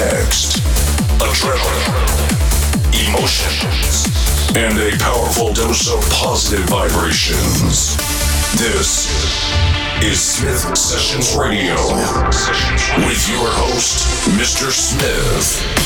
next. 0.00 0.56
Adrenaline, 1.20 1.92
emotions, 3.10 4.06
and 4.56 4.78
a 4.78 4.96
powerful 4.98 5.52
dose 5.52 5.92
of 5.92 6.00
positive 6.10 6.64
vibrations. 6.70 7.96
This 8.56 9.10
is 10.02 10.18
Smith 10.18 10.76
Sessions 10.76 11.36
Radio 11.36 11.74
with 13.06 13.28
your 13.28 13.46
host, 13.52 14.08
Mr. 14.38 14.70
Smith. 14.70 15.79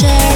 share. 0.00 0.33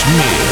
Mr. 0.00 0.49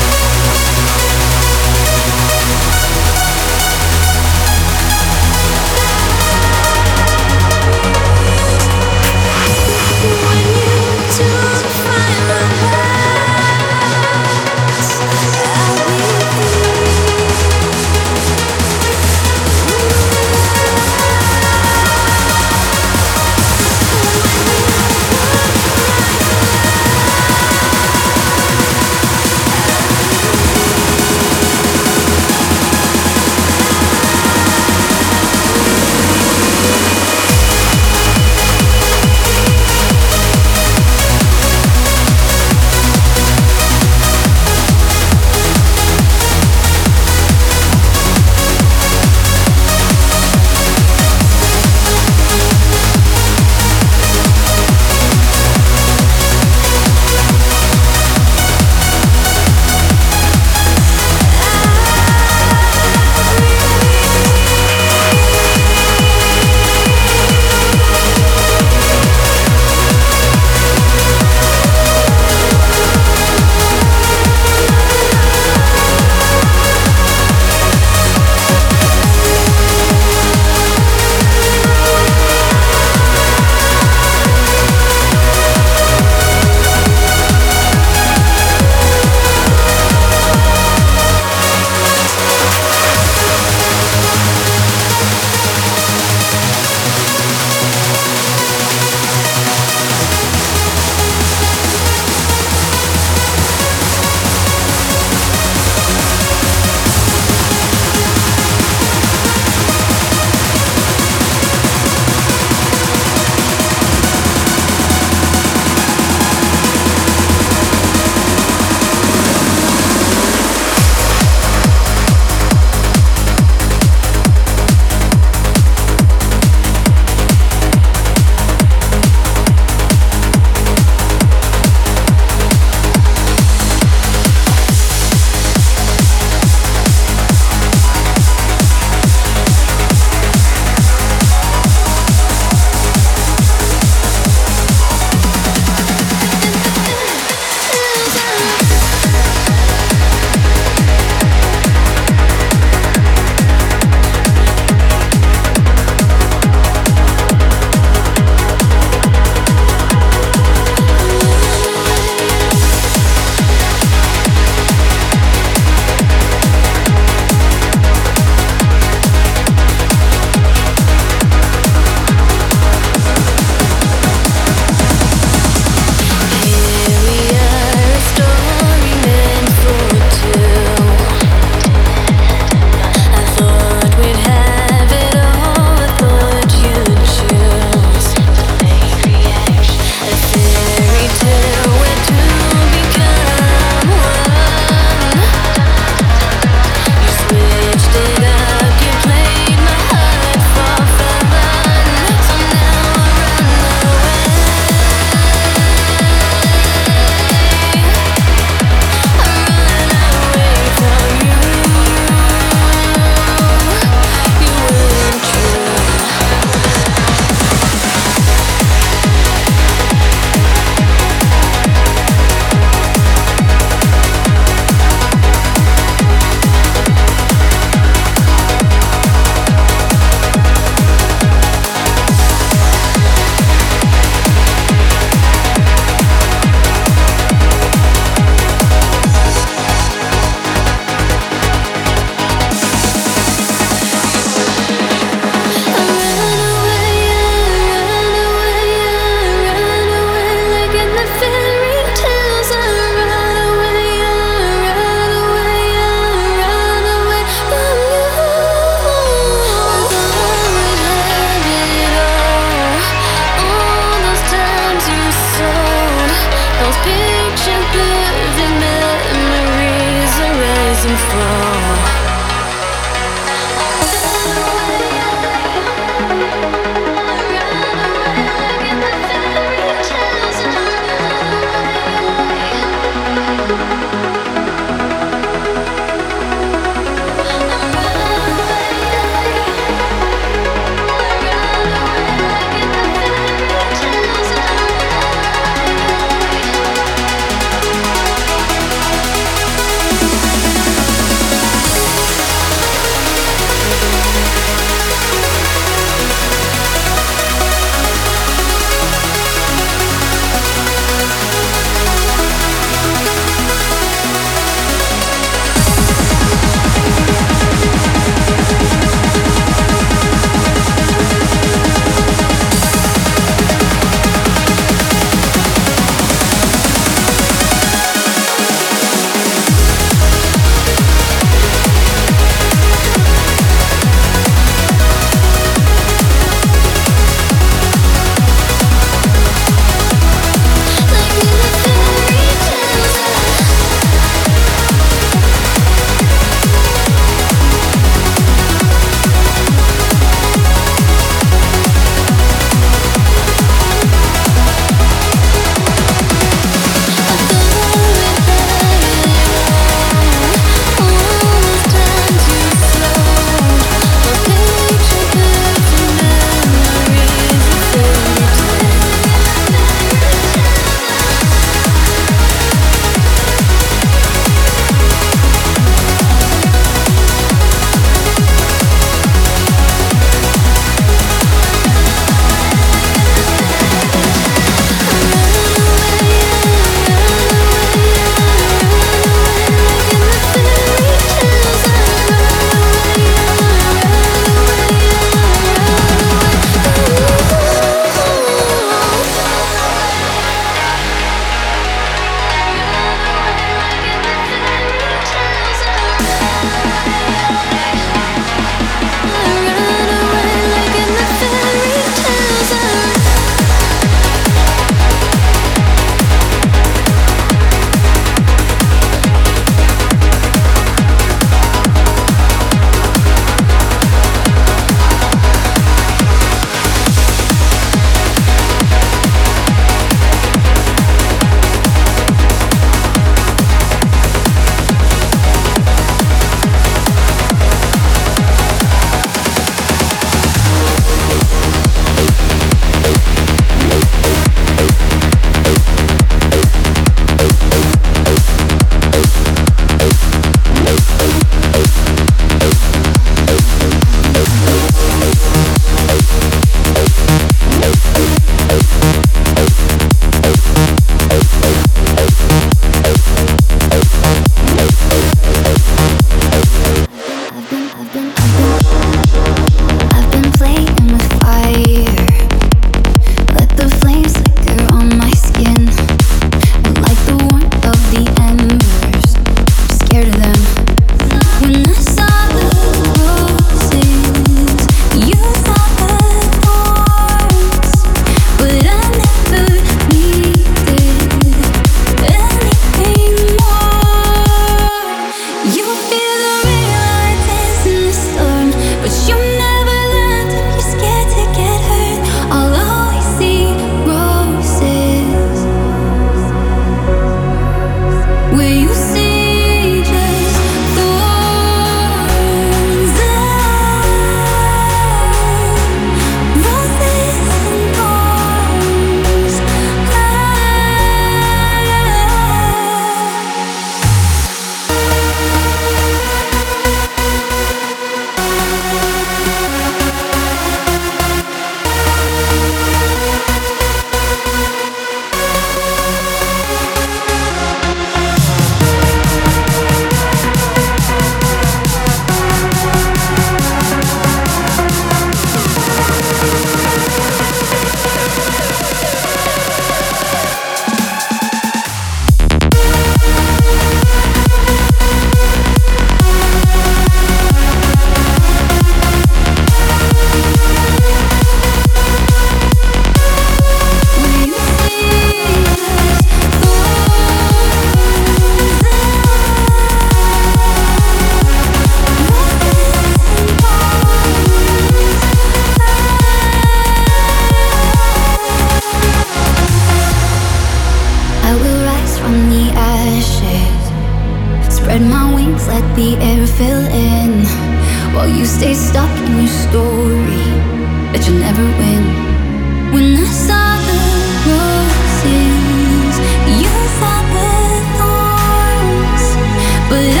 but 599.71 600.00